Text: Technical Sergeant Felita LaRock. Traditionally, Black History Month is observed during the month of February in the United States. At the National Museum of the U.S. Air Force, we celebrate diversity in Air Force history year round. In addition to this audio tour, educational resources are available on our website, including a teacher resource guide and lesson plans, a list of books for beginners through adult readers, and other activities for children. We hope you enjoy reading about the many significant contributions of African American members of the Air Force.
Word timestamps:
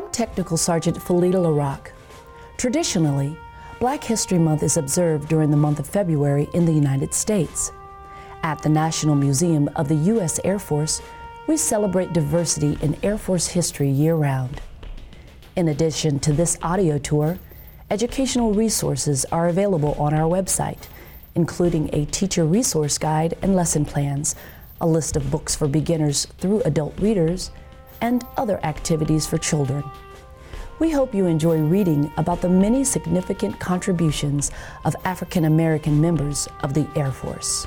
Technical 0.00 0.56
Sergeant 0.56 0.96
Felita 0.98 1.34
LaRock. 1.34 1.92
Traditionally, 2.56 3.36
Black 3.80 4.02
History 4.02 4.38
Month 4.38 4.62
is 4.62 4.76
observed 4.76 5.28
during 5.28 5.50
the 5.50 5.56
month 5.56 5.78
of 5.78 5.86
February 5.86 6.48
in 6.54 6.64
the 6.64 6.72
United 6.72 7.12
States. 7.12 7.72
At 8.42 8.62
the 8.62 8.68
National 8.68 9.14
Museum 9.14 9.68
of 9.76 9.88
the 9.88 9.94
U.S. 9.94 10.40
Air 10.44 10.58
Force, 10.58 11.02
we 11.46 11.56
celebrate 11.56 12.12
diversity 12.12 12.78
in 12.82 12.96
Air 13.02 13.18
Force 13.18 13.48
history 13.48 13.88
year 13.88 14.14
round. 14.14 14.60
In 15.56 15.68
addition 15.68 16.18
to 16.20 16.32
this 16.32 16.58
audio 16.62 16.98
tour, 16.98 17.38
educational 17.90 18.54
resources 18.54 19.24
are 19.26 19.48
available 19.48 19.94
on 19.94 20.14
our 20.14 20.28
website, 20.28 20.88
including 21.34 21.90
a 21.92 22.06
teacher 22.06 22.44
resource 22.44 22.98
guide 22.98 23.36
and 23.42 23.54
lesson 23.54 23.84
plans, 23.84 24.34
a 24.80 24.86
list 24.86 25.16
of 25.16 25.30
books 25.30 25.54
for 25.54 25.68
beginners 25.68 26.26
through 26.38 26.62
adult 26.62 26.98
readers, 26.98 27.50
and 28.00 28.24
other 28.36 28.58
activities 28.64 29.26
for 29.26 29.38
children. 29.38 29.84
We 30.78 30.90
hope 30.90 31.14
you 31.14 31.26
enjoy 31.26 31.60
reading 31.60 32.12
about 32.16 32.40
the 32.40 32.48
many 32.48 32.82
significant 32.84 33.60
contributions 33.60 34.50
of 34.84 34.96
African 35.04 35.44
American 35.44 36.00
members 36.00 36.48
of 36.62 36.74
the 36.74 36.88
Air 36.96 37.12
Force. 37.12 37.66